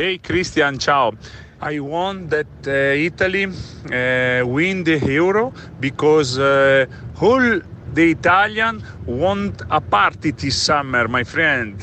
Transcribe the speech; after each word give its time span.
Hey 0.00 0.16
Christian, 0.16 0.78
ciao. 0.78 1.12
I 1.60 1.78
want 1.78 2.30
that 2.30 2.46
uh, 2.66 2.70
Italy 2.70 3.44
uh, 3.44 4.46
win 4.46 4.82
the 4.82 4.98
Euro 4.98 5.52
because 5.78 6.38
uh, 6.38 6.86
all 7.20 7.60
the 7.92 8.10
Italian 8.10 8.82
want 9.04 9.60
a 9.68 9.78
party 9.78 10.30
this 10.30 10.56
summer, 10.56 11.06
my 11.06 11.22
friend. 11.22 11.76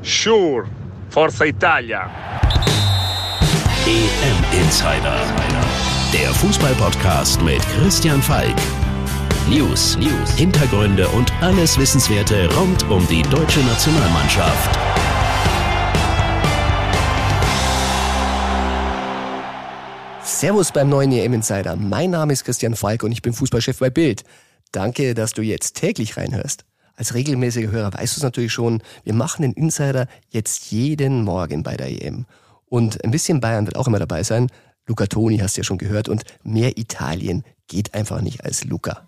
Sure, 0.00 0.66
Forza 1.10 1.44
Italia. 1.44 2.10
EM 3.84 4.60
Insider, 4.62 5.20
der 6.14 6.32
Fußballpodcast 6.40 7.42
mit 7.42 7.60
Christian 7.76 8.22
Falk. 8.22 8.56
News, 9.50 9.98
News, 9.98 10.30
Hintergründe 10.38 11.06
und 11.08 11.30
alles 11.42 11.78
Wissenswerte 11.78 12.48
rund 12.54 12.88
um 12.88 13.06
die 13.08 13.20
deutsche 13.24 13.60
Nationalmannschaft. 13.60 14.78
Servus 20.38 20.70
beim 20.70 20.88
neuen 20.88 21.10
EM 21.10 21.32
Insider. 21.32 21.74
Mein 21.74 22.10
Name 22.10 22.32
ist 22.32 22.44
Christian 22.44 22.76
Falk 22.76 23.02
und 23.02 23.10
ich 23.10 23.22
bin 23.22 23.32
Fußballchef 23.32 23.76
bei 23.76 23.90
Bild. 23.90 24.22
Danke, 24.70 25.14
dass 25.14 25.32
du 25.32 25.42
jetzt 25.42 25.74
täglich 25.74 26.16
reinhörst. 26.16 26.64
Als 26.94 27.14
regelmäßiger 27.14 27.72
Hörer 27.72 27.92
weißt 27.92 28.14
du 28.14 28.20
es 28.20 28.22
natürlich 28.22 28.52
schon, 28.52 28.80
wir 29.02 29.14
machen 29.14 29.42
den 29.42 29.52
Insider 29.54 30.06
jetzt 30.28 30.70
jeden 30.70 31.24
Morgen 31.24 31.64
bei 31.64 31.76
der 31.76 31.90
EM. 31.90 32.24
Und 32.66 33.02
ein 33.04 33.10
bisschen 33.10 33.40
Bayern 33.40 33.66
wird 33.66 33.74
auch 33.74 33.88
immer 33.88 33.98
dabei 33.98 34.22
sein. 34.22 34.46
Luca 34.86 35.08
Toni 35.08 35.38
hast 35.38 35.56
du 35.56 35.62
ja 35.62 35.64
schon 35.64 35.76
gehört 35.76 36.08
und 36.08 36.22
mehr 36.44 36.78
Italien 36.78 37.42
geht 37.66 37.94
einfach 37.94 38.20
nicht 38.20 38.44
als 38.44 38.62
Luca. 38.62 39.04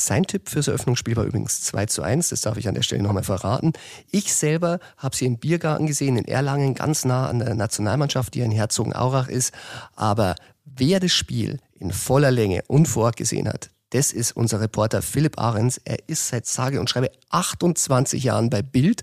Sein 0.00 0.24
Tipp 0.24 0.48
fürs 0.48 0.68
Eröffnungsspiel 0.68 1.16
war 1.16 1.24
übrigens 1.24 1.62
2 1.62 1.86
zu 1.86 2.02
1, 2.02 2.30
das 2.30 2.40
darf 2.40 2.56
ich 2.56 2.66
an 2.68 2.74
der 2.74 2.82
Stelle 2.82 3.02
nochmal 3.02 3.22
verraten. 3.22 3.74
Ich 4.10 4.32
selber 4.32 4.80
habe 4.96 5.14
sie 5.14 5.26
im 5.26 5.36
Biergarten 5.38 5.86
gesehen, 5.86 6.16
in 6.16 6.24
Erlangen, 6.24 6.74
ganz 6.74 7.04
nah 7.04 7.28
an 7.28 7.40
der 7.40 7.54
Nationalmannschaft, 7.54 8.34
die 8.34 8.40
in 8.40 8.50
Herzogenaurach 8.50 9.28
ist. 9.28 9.52
Aber 9.96 10.36
wer 10.64 11.00
das 11.00 11.12
Spiel 11.12 11.58
in 11.78 11.92
voller 11.92 12.30
Länge 12.30 12.62
und 12.66 12.86
vor 12.86 13.04
Ort 13.04 13.16
gesehen 13.16 13.46
hat, 13.46 13.70
das 13.90 14.12
ist 14.12 14.32
unser 14.32 14.60
Reporter 14.60 15.02
Philipp 15.02 15.38
Ahrens. 15.38 15.78
Er 15.84 15.98
ist 16.08 16.28
seit 16.28 16.46
sage 16.46 16.80
und 16.80 16.88
schreibe 16.88 17.10
28 17.28 18.24
Jahren 18.24 18.48
bei 18.48 18.62
Bild 18.62 19.02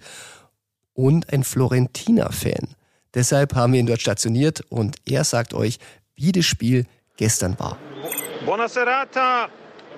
und 0.93 1.31
ein 1.31 1.43
Florentiner-Fan. 1.43 2.69
Deshalb 3.13 3.53
haben 3.53 3.73
wir 3.73 3.79
ihn 3.79 3.85
dort 3.85 4.01
stationiert 4.01 4.61
und 4.69 4.95
er 5.05 5.23
sagt 5.23 5.53
euch, 5.53 5.77
wie 6.15 6.31
das 6.31 6.45
Spiel 6.45 6.85
gestern 7.17 7.59
war. 7.59 7.77
Buonasera 8.45 9.05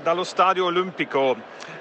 dallo 0.04 0.24
Stadio 0.24 0.68
Olimpico. 0.68 1.36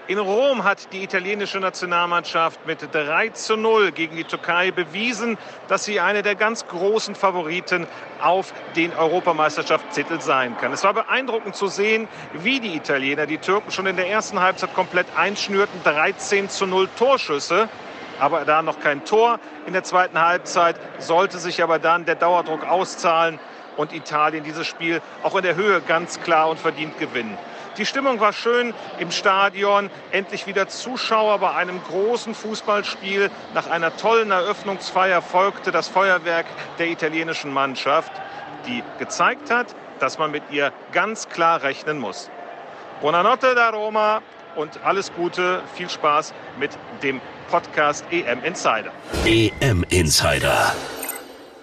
In 0.07 0.19
Rom 0.19 0.65
hat 0.65 0.93
die 0.93 1.03
italienische 1.03 1.61
Nationalmannschaft 1.61 2.67
mit 2.67 2.79
3 2.93 3.29
zu 3.31 3.57
0 3.57 3.93
gegen 3.93 4.17
die 4.17 4.25
Türkei 4.25 4.71
bewiesen, 4.71 5.37
dass 5.69 5.85
sie 5.85 6.01
eine 6.01 6.23
der 6.23 6.35
ganz 6.35 6.67
großen 6.67 7.15
Favoriten 7.15 7.87
auf 8.21 8.53
den 8.75 8.95
Europameisterschaftstitel 8.95 10.21
sein 10.21 10.57
kann. 10.59 10.73
Es 10.73 10.85
war 10.85 10.95
beeindruckend 10.95 11.55
zu 11.55 11.67
sehen, 11.67 12.09
wie 12.33 12.61
die 12.61 12.75
Italiener 12.75 13.27
die 13.27 13.39
Türken 13.39 13.71
schon 13.71 13.87
in 13.87 13.97
der 13.97 14.09
ersten 14.09 14.41
Halbzeit 14.41 14.75
komplett 14.75 15.07
einschnürten. 15.17 15.81
13 15.85 16.49
zu 16.49 16.67
0 16.67 16.89
Torschüsse 16.99 17.69
aber 18.19 18.45
da 18.45 18.63
noch 18.63 18.81
kein 18.81 19.05
Tor. 19.05 19.39
In 19.67 19.73
der 19.73 19.85
zweiten 19.85 20.21
Halbzeit 20.21 20.77
sollte 20.99 21.39
sich 21.39 21.63
aber 21.63 21.79
dann 21.79 22.05
der 22.05 22.17
Dauerdruck 22.17 22.65
auszahlen 22.65 23.39
und 23.77 23.93
Italien 23.93 24.45
dieses 24.45 24.67
Spiel 24.67 25.01
auch 25.23 25.37
in 25.37 25.43
der 25.43 25.55
Höhe 25.55 25.81
ganz 25.81 26.21
klar 26.21 26.51
und 26.51 26.59
verdient 26.59 26.99
gewinnen. 26.99 27.39
Die 27.79 27.87
Stimmung 27.87 28.19
war 28.19 28.33
schön 28.33 28.75
im 28.99 29.13
Stadion. 29.13 29.89
Endlich 30.11 30.49
wieder 30.49 30.67
Zuschauer 30.67 31.39
bei 31.39 31.55
einem 31.55 31.81
großen 31.85 32.35
Fußballspiel. 32.35 33.31
Nach 33.55 33.69
einer 33.71 33.97
tollen 33.97 34.33
Eröffnungsfeier 34.33 35.23
folgte 35.23 35.71
das 35.71 35.87
Feuerwerk 35.87 36.47
der 36.81 36.89
italienischen 36.89 37.53
Mannschaft, 37.53 38.11
die 38.67 38.83
gezeigt 38.99 39.53
hat, 39.53 39.77
dass 40.01 40.19
man 40.19 40.33
mit 40.33 40.43
ihr 40.51 40.73
ganz 40.91 41.29
klar 41.29 41.63
rechnen 41.63 42.01
muss. 42.01 42.31
Buonanotte 43.01 43.55
da 43.55 43.71
Roma 43.71 44.23
und 44.57 44.83
alles 44.83 45.13
Gute, 45.13 45.63
viel 45.77 45.89
Spaß 45.89 46.35
mit 46.59 46.77
dem 47.05 47.21
Podcast 47.49 48.05
EM 48.11 48.43
Insider. 48.43 48.91
EM 49.25 49.85
Insider. 49.89 50.75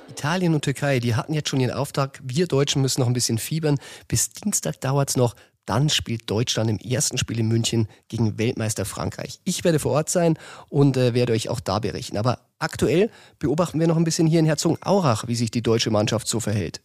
Italien 0.09 0.53
und 0.53 0.61
Türkei, 0.61 0.99
die 0.99 1.15
hatten 1.15 1.33
jetzt 1.33 1.49
schon 1.49 1.59
ihren 1.59 1.73
Auftrag. 1.73 2.21
Wir 2.23 2.47
Deutschen 2.47 2.81
müssen 2.81 3.01
noch 3.01 3.07
ein 3.07 3.13
bisschen 3.13 3.37
fiebern. 3.37 3.77
Bis 4.07 4.29
Dienstag 4.29 4.79
dauert 4.79 5.09
es 5.09 5.17
noch. 5.17 5.35
Dann 5.65 5.89
spielt 5.89 6.29
Deutschland 6.29 6.69
im 6.69 6.77
ersten 6.77 7.17
Spiel 7.17 7.39
in 7.39 7.47
München 7.47 7.87
gegen 8.07 8.37
Weltmeister 8.37 8.85
Frankreich. 8.85 9.39
Ich 9.43 9.63
werde 9.63 9.79
vor 9.79 9.93
Ort 9.93 10.09
sein 10.09 10.37
und 10.69 10.97
äh, 10.97 11.13
werde 11.13 11.33
euch 11.33 11.49
auch 11.49 11.59
da 11.59 11.79
berichten. 11.79 12.17
Aber 12.17 12.39
aktuell 12.59 13.09
beobachten 13.39 13.79
wir 13.79 13.87
noch 13.87 13.97
ein 13.97 14.03
bisschen 14.03 14.27
hier 14.27 14.39
in 14.39 14.45
Herzogenaurach, 14.45 15.27
wie 15.27 15.35
sich 15.35 15.51
die 15.51 15.63
deutsche 15.63 15.91
Mannschaft 15.91 16.27
so 16.27 16.39
verhält. 16.39 16.81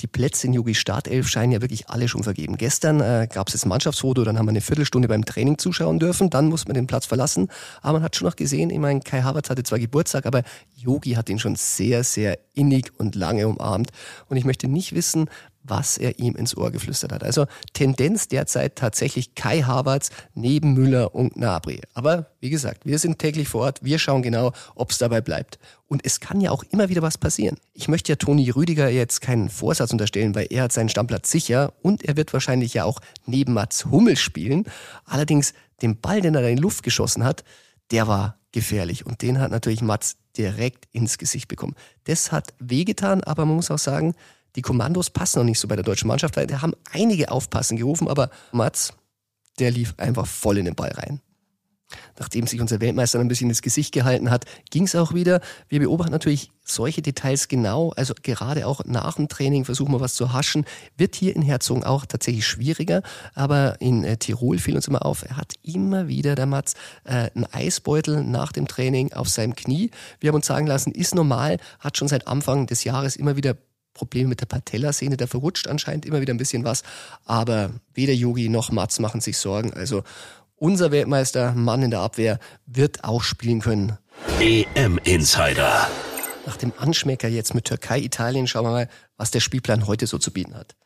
Die 0.00 0.06
Plätze 0.06 0.46
in 0.46 0.52
Yogi 0.52 0.74
Startelf 0.74 1.28
scheinen 1.28 1.52
ja 1.52 1.60
wirklich 1.60 1.88
alle 1.88 2.08
schon 2.08 2.22
vergeben. 2.22 2.56
Gestern 2.56 3.00
äh, 3.00 3.26
gab 3.32 3.48
es 3.48 3.52
das 3.52 3.66
Mannschaftsfoto, 3.66 4.22
dann 4.22 4.38
haben 4.38 4.46
wir 4.46 4.50
eine 4.50 4.60
Viertelstunde 4.60 5.08
beim 5.08 5.24
Training 5.24 5.58
zuschauen 5.58 5.98
dürfen, 5.98 6.30
dann 6.30 6.48
muss 6.48 6.66
man 6.66 6.74
den 6.74 6.86
Platz 6.86 7.06
verlassen. 7.06 7.48
Aber 7.82 7.94
man 7.94 8.02
hat 8.04 8.14
schon 8.14 8.28
noch 8.28 8.36
gesehen, 8.36 8.70
ich 8.70 8.78
meine, 8.78 9.00
Kai 9.00 9.22
Havertz 9.22 9.50
hatte 9.50 9.64
zwar 9.64 9.78
Geburtstag, 9.78 10.26
aber 10.26 10.42
Yogi 10.76 11.12
hat 11.12 11.28
ihn 11.28 11.38
schon 11.38 11.56
sehr, 11.56 12.04
sehr 12.04 12.38
innig 12.54 12.92
und 12.98 13.16
lange 13.16 13.48
umarmt. 13.48 13.90
Und 14.28 14.36
ich 14.36 14.44
möchte 14.44 14.68
nicht 14.68 14.94
wissen, 14.94 15.28
was 15.62 15.98
er 15.98 16.18
ihm 16.18 16.34
ins 16.36 16.56
Ohr 16.56 16.70
geflüstert 16.70 17.12
hat. 17.12 17.22
Also 17.22 17.46
Tendenz 17.72 18.28
derzeit 18.28 18.76
tatsächlich 18.76 19.34
Kai 19.34 19.62
Havertz 19.62 20.10
neben 20.34 20.74
Müller 20.74 21.14
und 21.14 21.34
Gnabry. 21.34 21.80
Aber 21.94 22.26
wie 22.40 22.50
gesagt, 22.50 22.86
wir 22.86 22.98
sind 22.98 23.18
täglich 23.18 23.48
vor 23.48 23.62
Ort, 23.62 23.82
wir 23.82 23.98
schauen 23.98 24.22
genau, 24.22 24.52
ob 24.74 24.90
es 24.90 24.98
dabei 24.98 25.20
bleibt. 25.20 25.58
Und 25.86 26.04
es 26.04 26.20
kann 26.20 26.40
ja 26.40 26.50
auch 26.50 26.64
immer 26.70 26.88
wieder 26.88 27.02
was 27.02 27.18
passieren. 27.18 27.56
Ich 27.74 27.88
möchte 27.88 28.12
ja 28.12 28.16
Toni 28.16 28.50
Rüdiger 28.50 28.88
jetzt 28.88 29.20
keinen 29.20 29.48
Vorsatz 29.48 29.92
unterstellen, 29.92 30.34
weil 30.34 30.46
er 30.50 30.64
hat 30.64 30.72
seinen 30.72 30.88
Stammplatz 30.88 31.30
sicher 31.30 31.72
und 31.82 32.04
er 32.04 32.16
wird 32.16 32.32
wahrscheinlich 32.32 32.74
ja 32.74 32.84
auch 32.84 33.00
neben 33.26 33.54
Mats 33.54 33.86
Hummel 33.86 34.16
spielen. 34.16 34.64
Allerdings 35.04 35.54
den 35.82 36.00
Ball, 36.00 36.20
den 36.20 36.34
er 36.34 36.48
in 36.48 36.56
die 36.56 36.62
Luft 36.62 36.82
geschossen 36.82 37.24
hat, 37.24 37.44
der 37.90 38.06
war 38.06 38.38
gefährlich 38.52 39.06
und 39.06 39.22
den 39.22 39.40
hat 39.40 39.50
natürlich 39.50 39.82
Mats 39.82 40.16
direkt 40.36 40.86
ins 40.92 41.18
Gesicht 41.18 41.48
bekommen. 41.48 41.74
Das 42.04 42.32
hat 42.32 42.54
wehgetan, 42.58 43.22
aber 43.24 43.44
man 43.44 43.56
muss 43.56 43.70
auch 43.70 43.78
sagen, 43.78 44.14
die 44.56 44.62
Kommandos 44.62 45.10
passen 45.10 45.40
noch 45.40 45.44
nicht 45.44 45.58
so 45.58 45.68
bei 45.68 45.76
der 45.76 45.84
deutschen 45.84 46.08
Mannschaft, 46.08 46.36
da 46.36 46.62
haben 46.62 46.74
einige 46.92 47.30
aufpassen 47.30 47.76
gerufen, 47.76 48.08
aber 48.08 48.30
Mats, 48.52 48.92
der 49.58 49.70
lief 49.70 49.94
einfach 49.98 50.26
voll 50.26 50.58
in 50.58 50.64
den 50.64 50.74
Ball 50.74 50.92
rein. 50.92 51.20
Nachdem 52.18 52.46
sich 52.46 52.60
unser 52.60 52.80
Weltmeister 52.80 53.18
ein 53.18 53.28
bisschen 53.28 53.48
ins 53.48 53.62
Gesicht 53.62 53.94
gehalten 53.94 54.30
hat, 54.30 54.44
ging 54.70 54.84
es 54.84 54.94
auch 54.94 55.14
wieder. 55.14 55.40
Wir 55.68 55.80
beobachten 55.80 56.12
natürlich 56.12 56.50
solche 56.62 57.00
Details 57.00 57.48
genau. 57.48 57.92
Also 57.96 58.14
gerade 58.22 58.66
auch 58.66 58.84
nach 58.84 59.14
dem 59.16 59.28
Training 59.28 59.64
versuchen 59.64 59.92
wir 59.92 60.00
was 60.00 60.14
zu 60.14 60.32
haschen. 60.32 60.66
Wird 60.98 61.14
hier 61.14 61.34
in 61.34 61.42
Herzogen 61.42 61.84
auch 61.84 62.04
tatsächlich 62.04 62.46
schwieriger. 62.46 63.02
Aber 63.34 63.80
in 63.80 64.04
äh, 64.04 64.18
Tirol 64.18 64.58
fiel 64.58 64.76
uns 64.76 64.88
immer 64.88 65.06
auf, 65.06 65.22
er 65.22 65.36
hat 65.38 65.54
immer 65.62 66.08
wieder, 66.08 66.34
der 66.34 66.46
Mats, 66.46 66.74
äh, 67.04 67.30
einen 67.34 67.46
Eisbeutel 67.52 68.22
nach 68.22 68.52
dem 68.52 68.68
Training 68.68 69.12
auf 69.14 69.28
seinem 69.28 69.54
Knie. 69.54 69.90
Wir 70.20 70.28
haben 70.28 70.36
uns 70.36 70.46
sagen 70.46 70.66
lassen, 70.66 70.92
ist 70.92 71.14
normal, 71.14 71.58
hat 71.78 71.96
schon 71.96 72.08
seit 72.08 72.26
Anfang 72.28 72.66
des 72.66 72.84
Jahres 72.84 73.16
immer 73.16 73.36
wieder 73.36 73.56
Probleme 73.98 74.28
mit 74.28 74.40
der 74.40 74.46
Patellasehne, 74.46 75.16
da 75.16 75.26
verrutscht 75.26 75.66
anscheinend 75.66 76.06
immer 76.06 76.20
wieder 76.20 76.32
ein 76.32 76.38
bisschen 76.38 76.64
was. 76.64 76.84
Aber 77.24 77.70
weder 77.94 78.12
Yogi 78.12 78.48
noch 78.48 78.70
Mats 78.70 79.00
machen 79.00 79.20
sich 79.20 79.36
Sorgen. 79.38 79.72
Also 79.72 80.04
unser 80.56 80.92
Weltmeister, 80.92 81.52
Mann 81.52 81.82
in 81.82 81.90
der 81.90 82.00
Abwehr, 82.00 82.38
wird 82.66 83.02
auch 83.02 83.22
spielen 83.22 83.60
können. 83.60 83.98
EM 84.40 84.98
Insider. 85.02 85.88
Nach 86.46 86.56
dem 86.56 86.72
Anschmecker 86.78 87.28
jetzt 87.28 87.54
mit 87.54 87.64
Türkei, 87.64 87.98
Italien, 87.98 88.46
schauen 88.46 88.64
wir 88.64 88.70
mal, 88.70 88.88
was 89.16 89.32
der 89.32 89.40
Spielplan 89.40 89.88
heute 89.88 90.06
so 90.06 90.18
zu 90.18 90.32
bieten 90.32 90.54
hat. 90.54 90.76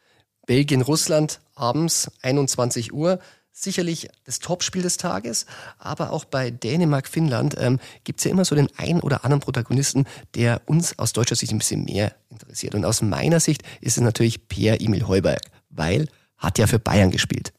Belgien, 0.46 0.80
Russland, 0.82 1.40
abends 1.54 2.10
21 2.22 2.92
Uhr 2.92 3.18
sicherlich 3.52 4.08
das 4.24 4.38
Topspiel 4.38 4.82
des 4.82 4.96
Tages, 4.96 5.46
aber 5.78 6.10
auch 6.10 6.24
bei 6.24 6.50
Dänemark, 6.50 7.06
Finnland 7.06 7.54
ähm, 7.58 7.78
gibt 8.04 8.20
es 8.20 8.24
ja 8.24 8.30
immer 8.30 8.44
so 8.44 8.54
den 8.54 8.68
einen 8.76 9.00
oder 9.00 9.24
anderen 9.24 9.40
Protagonisten, 9.40 10.06
der 10.34 10.62
uns 10.66 10.98
aus 10.98 11.12
deutscher 11.12 11.36
Sicht 11.36 11.52
ein 11.52 11.58
bisschen 11.58 11.84
mehr 11.84 12.14
interessiert. 12.30 12.74
Und 12.74 12.84
aus 12.84 13.02
meiner 13.02 13.40
Sicht 13.40 13.62
ist 13.80 13.98
es 13.98 14.02
natürlich 14.02 14.48
Pierre-Emil 14.48 15.06
Heuberg, 15.06 15.42
weil 15.70 16.08
hat 16.38 16.58
ja 16.58 16.66
für 16.66 16.78
Bayern 16.78 17.10
gespielt. 17.10 17.52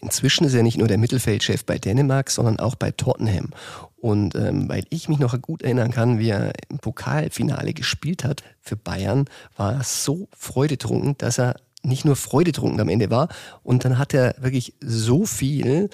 Inzwischen 0.00 0.44
ist 0.44 0.54
er 0.54 0.62
nicht 0.62 0.78
nur 0.78 0.88
der 0.88 0.98
Mittelfeldchef 0.98 1.64
bei 1.64 1.78
Dänemark, 1.78 2.30
sondern 2.30 2.58
auch 2.58 2.74
bei 2.74 2.90
Tottenham. 2.90 3.50
Und 3.96 4.34
ähm, 4.34 4.68
weil 4.68 4.84
ich 4.90 5.08
mich 5.08 5.18
noch 5.18 5.40
gut 5.40 5.62
erinnern 5.62 5.90
kann, 5.90 6.18
wie 6.18 6.30
er 6.30 6.52
im 6.68 6.78
Pokalfinale 6.78 7.72
gespielt 7.74 8.24
hat 8.24 8.42
für 8.60 8.76
Bayern, 8.76 9.26
war 9.56 9.74
er 9.74 9.82
so 9.82 10.28
freudetrunken, 10.36 11.16
dass 11.18 11.38
er 11.38 11.56
nicht 11.84 12.04
nur 12.04 12.16
freudetrunken 12.16 12.80
am 12.80 12.88
Ende 12.88 13.10
war. 13.10 13.28
Und 13.62 13.84
dann 13.84 13.98
hat 13.98 14.14
er 14.14 14.34
wirklich 14.38 14.74
so 14.80 15.26
viel, 15.26 15.90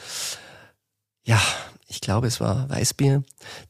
ja, 1.24 1.40
ich 1.88 2.00
glaube, 2.00 2.28
es 2.28 2.40
war 2.40 2.70
Weißbier, 2.70 3.22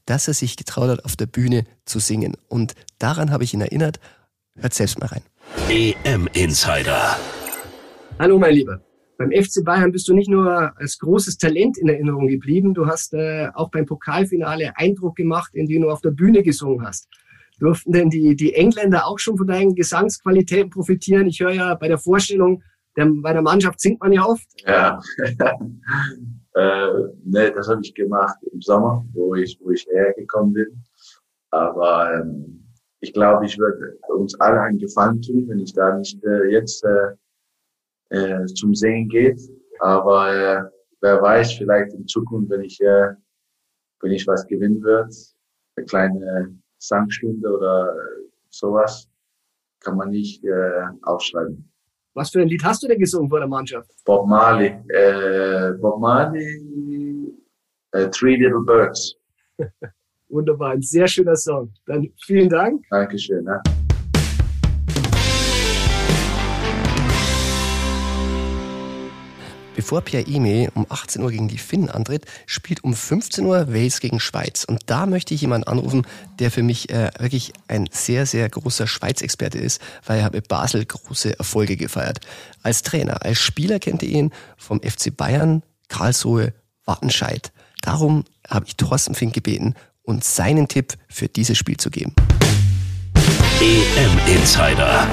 dass 0.05 0.27
er 0.27 0.33
sich 0.33 0.55
getraut 0.55 0.89
hat, 0.89 1.05
auf 1.05 1.15
der 1.15 1.25
Bühne 1.25 1.65
zu 1.85 1.99
singen. 1.99 2.37
Und 2.47 2.75
daran 2.99 3.31
habe 3.31 3.43
ich 3.43 3.53
ihn 3.53 3.61
erinnert. 3.61 3.99
Hört 4.55 4.73
selbst 4.73 4.99
mal 4.99 5.07
rein. 5.07 5.23
EM 5.69 6.27
Insider. 6.33 7.17
Hallo, 8.19 8.37
mein 8.37 8.53
Lieber. 8.53 8.81
Beim 9.17 9.31
FC 9.31 9.63
Bayern 9.63 9.91
bist 9.91 10.07
du 10.07 10.13
nicht 10.13 10.29
nur 10.29 10.75
als 10.77 10.97
großes 10.97 11.37
Talent 11.37 11.77
in 11.77 11.87
Erinnerung 11.87 12.27
geblieben, 12.27 12.73
du 12.73 12.87
hast 12.87 13.13
äh, 13.13 13.49
auch 13.53 13.69
beim 13.69 13.85
Pokalfinale 13.85 14.73
Eindruck 14.75 15.15
gemacht, 15.15 15.51
indem 15.53 15.83
du 15.83 15.91
auf 15.91 16.01
der 16.01 16.09
Bühne 16.09 16.41
gesungen 16.41 16.85
hast. 16.85 17.07
Durften 17.61 17.91
denn 17.91 18.09
die, 18.09 18.35
die 18.35 18.55
Engländer 18.55 19.05
auch 19.05 19.19
schon 19.19 19.37
von 19.37 19.45
deinen 19.45 19.75
Gesangsqualitäten 19.75 20.71
profitieren? 20.71 21.27
Ich 21.27 21.39
höre 21.39 21.51
ja 21.51 21.75
bei 21.75 21.87
der 21.87 21.99
Vorstellung, 21.99 22.63
der, 22.97 23.07
bei 23.07 23.33
der 23.33 23.43
Mannschaft 23.43 23.79
singt 23.79 24.01
man 24.01 24.11
ja 24.11 24.25
oft. 24.25 24.47
Ja, 24.65 24.99
äh, 26.55 26.87
nee, 27.23 27.51
das 27.51 27.69
habe 27.69 27.81
ich 27.83 27.93
gemacht 27.93 28.35
im 28.51 28.59
Sommer, 28.61 29.05
wo 29.13 29.35
ich, 29.35 29.59
wo 29.61 29.69
ich 29.69 29.85
hergekommen 29.85 30.53
bin. 30.53 30.83
Aber 31.51 32.15
ähm, 32.15 32.65
ich 32.99 33.13
glaube, 33.13 33.45
ich 33.45 33.59
würde 33.59 33.95
uns 34.07 34.33
alle 34.39 34.59
einen 34.61 34.79
Gefallen 34.79 35.21
tun, 35.21 35.47
wenn 35.47 35.59
ich 35.59 35.73
da 35.73 35.95
nicht 35.95 36.19
äh, 36.23 36.45
jetzt 36.45 36.83
äh, 36.83 37.11
äh, 38.09 38.43
zum 38.47 38.73
Singen 38.73 39.07
geht. 39.07 39.39
Aber 39.81 40.33
äh, 40.33 40.63
wer 41.01 41.21
weiß, 41.21 41.53
vielleicht 41.53 41.93
in 41.93 42.07
Zukunft, 42.07 42.49
wenn 42.49 42.61
ich, 42.61 42.81
äh, 42.81 43.09
wenn 43.99 44.13
ich 44.13 44.25
was 44.25 44.47
gewinnen 44.47 44.81
wird, 44.81 45.13
eine 45.75 45.85
kleine 45.85 46.55
Sangstunde 46.81 47.47
oder 47.47 47.95
sowas, 48.49 49.07
kann 49.79 49.97
man 49.97 50.09
nicht 50.09 50.43
äh, 50.43 50.83
aufschreiben. 51.03 51.71
Was 52.13 52.31
für 52.31 52.41
ein 52.41 52.47
Lied 52.47 52.63
hast 52.63 52.83
du 52.83 52.87
denn 52.87 52.99
gesungen 52.99 53.29
vor 53.29 53.39
der 53.39 53.47
Mannschaft? 53.47 53.89
Bob 54.03 54.27
Marley. 54.27 54.75
Äh, 54.89 55.71
Bob 55.79 56.01
Marley, 56.01 57.33
äh, 57.91 58.09
Three 58.09 58.35
Little 58.35 58.61
Birds. 58.65 59.15
Wunderbar, 60.29 60.71
ein 60.71 60.81
sehr 60.81 61.07
schöner 61.07 61.35
Song. 61.35 61.71
Dann 61.85 62.11
vielen 62.25 62.49
Dank. 62.49 62.83
Dankeschön. 62.89 63.43
Ne? 63.43 63.61
Bevor 69.81 70.01
Pierre 70.01 70.27
Ime 70.27 70.69
um 70.75 70.85
18 70.87 71.23
Uhr 71.23 71.31
gegen 71.31 71.47
die 71.47 71.57
Finnen 71.57 71.89
antritt, 71.89 72.27
spielt 72.45 72.83
um 72.83 72.93
15 72.93 73.43
Uhr 73.47 73.73
Wales 73.73 73.99
gegen 73.99 74.19
Schweiz. 74.19 74.63
Und 74.63 74.83
da 74.85 75.07
möchte 75.07 75.33
ich 75.33 75.41
jemanden 75.41 75.67
anrufen, 75.67 76.05
der 76.37 76.51
für 76.51 76.61
mich 76.61 76.91
äh, 76.91 77.09
wirklich 77.17 77.51
ein 77.67 77.89
sehr, 77.91 78.27
sehr 78.27 78.47
großer 78.47 78.85
Schweiz-Experte 78.85 79.57
ist, 79.57 79.81
weil 80.05 80.19
er 80.19 80.25
hat 80.25 80.33
mit 80.33 80.47
Basel 80.47 80.85
große 80.85 81.39
Erfolge 81.39 81.77
gefeiert. 81.77 82.19
Als 82.61 82.83
Trainer, 82.83 83.25
als 83.25 83.39
Spieler 83.39 83.79
kennt 83.79 84.03
ihr 84.03 84.09
ihn 84.09 84.31
vom 84.55 84.79
FC 84.81 85.17
Bayern, 85.17 85.63
Karlsruhe, 85.87 86.53
Wattenscheid. 86.85 87.51
Darum 87.81 88.25
habe 88.47 88.67
ich 88.67 88.75
Thorsten 88.75 89.15
Fink 89.15 89.33
gebeten, 89.33 89.73
uns 90.03 90.35
seinen 90.35 90.67
Tipp 90.67 90.93
für 91.09 91.27
dieses 91.27 91.57
Spiel 91.57 91.77
zu 91.77 91.89
geben. 91.89 92.13
EM 93.59 94.35
Insider. 94.37 95.07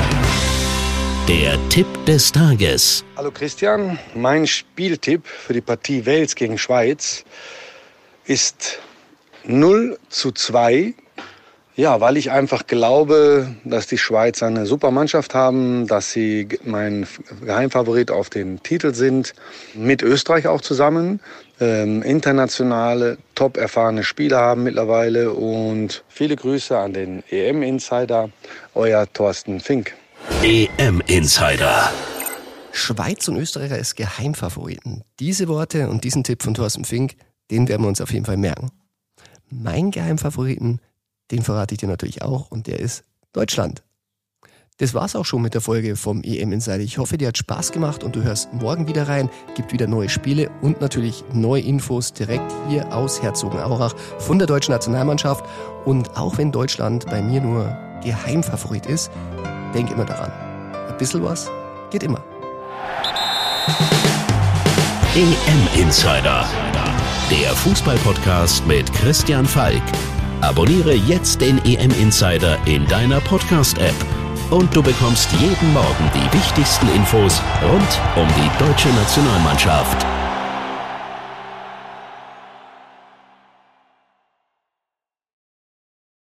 Der 1.29 1.59
Tipp 1.69 1.87
des 2.07 2.33
Tages. 2.33 3.05
Hallo 3.15 3.31
Christian, 3.31 3.99
mein 4.15 4.47
Spieltipp 4.47 5.27
für 5.27 5.53
die 5.53 5.61
Partie 5.61 6.07
Wales 6.07 6.35
gegen 6.35 6.57
Schweiz 6.57 7.23
ist 8.25 8.79
0 9.45 9.99
zu 10.09 10.33
2. 10.33 10.95
Ja, 11.77 12.01
weil 12.01 12.17
ich 12.17 12.31
einfach 12.31 12.67
glaube, 12.67 13.55
dass 13.65 13.87
die 13.87 13.99
Schweiz 13.99 14.43
eine 14.43 14.65
super 14.65 14.91
Mannschaft 14.91 15.35
haben, 15.35 15.87
dass 15.87 16.13
sie 16.13 16.49
mein 16.65 17.07
Geheimfavorit 17.45 18.11
auf 18.11 18.31
den 18.31 18.63
Titel 18.63 18.95
sind, 18.95 19.35
mit 19.75 20.03
Österreich 20.03 20.49
auch 20.49 20.63
zusammen. 20.63 21.21
Ähm, 21.61 22.01
internationale, 22.01 23.19
top 23.35 23.59
erfahrene 23.59 24.03
Spieler 24.03 24.39
haben 24.39 24.63
mittlerweile 24.63 25.31
und 25.35 26.05
viele 26.09 26.37
Grüße 26.37 26.79
an 26.79 26.95
den 26.95 27.23
EM-Insider, 27.29 28.31
euer 28.75 29.07
Thorsten 29.13 29.61
Fink. 29.61 29.95
EM 30.41 31.03
Insider. 31.09 31.91
Schweiz 32.71 33.27
und 33.27 33.37
Österreich 33.39 33.73
als 33.73 33.97
Geheimfavoriten. 33.97 35.03
Diese 35.19 35.49
Worte 35.49 35.89
und 35.89 36.05
diesen 36.05 36.23
Tipp 36.23 36.45
von 36.45 36.55
Thorsten 36.55 36.85
Fink, 36.85 37.17
den 37.51 37.67
werden 37.67 37.83
wir 37.83 37.89
uns 37.89 38.01
auf 38.01 38.13
jeden 38.13 38.25
Fall 38.25 38.37
merken. 38.37 38.71
Mein 39.51 39.91
Geheimfavoriten, 39.91 40.81
den 41.33 41.43
verrate 41.43 41.75
ich 41.75 41.81
dir 41.81 41.89
natürlich 41.89 42.23
auch 42.23 42.53
und 42.53 42.69
der 42.69 42.79
ist 42.79 43.03
Deutschland. 43.33 43.83
Das 44.77 44.95
war's 44.95 45.17
auch 45.17 45.25
schon 45.25 45.43
mit 45.43 45.55
der 45.55 45.61
Folge 45.61 45.97
vom 45.97 46.23
EM 46.23 46.53
Insider. 46.53 46.79
Ich 46.79 46.99
hoffe, 46.99 47.19
dir 47.19 47.29
hat 47.29 47.39
Spaß 47.39 47.73
gemacht 47.73 48.05
und 48.05 48.15
du 48.15 48.23
hörst 48.23 48.53
morgen 48.53 48.87
wieder 48.87 49.09
rein. 49.09 49.29
Gibt 49.57 49.73
wieder 49.73 49.89
neue 49.89 50.09
Spiele 50.09 50.53
und 50.63 50.81
natürlich 50.81 51.25
neue 51.33 51.63
Infos 51.63 52.13
direkt 52.13 52.53
hier 52.69 52.95
aus 52.95 53.21
Herzogenaurach 53.21 53.97
von 54.19 54.39
der 54.39 54.47
deutschen 54.47 54.71
Nationalmannschaft. 54.71 55.45
Und 55.85 56.17
auch 56.17 56.39
wenn 56.39 56.53
Deutschland 56.53 57.07
bei 57.07 57.23
mir 57.23 57.41
nur 57.41 57.77
Geheimfavorit 58.05 58.87
ist, 58.87 59.11
denk 59.75 59.91
immer 59.91 60.05
daran. 60.05 60.31
Ein 60.89 60.97
bisschen 60.97 61.23
was 61.23 61.51
geht 61.91 62.03
immer. 62.03 62.21
EM 65.15 65.83
Insider. 65.83 66.45
Der 67.31 67.51
Fußballpodcast 67.57 68.67
mit 68.67 68.93
Christian 68.93 69.45
Falk. 69.45 69.83
Abonniere 70.41 70.95
jetzt 70.95 71.41
den 71.41 71.59
EM 71.65 71.91
Insider 72.01 72.57
in 72.67 72.87
deiner 72.87 73.21
Podcast-App 73.21 73.95
und 74.51 74.75
du 74.75 74.83
bekommst 74.83 75.31
jeden 75.33 75.73
Morgen 75.73 76.11
die 76.15 76.39
wichtigsten 76.39 76.89
Infos 76.95 77.43
rund 77.63 78.01
um 78.17 78.29
die 78.29 78.65
deutsche 78.65 78.89
Nationalmannschaft. 78.89 80.18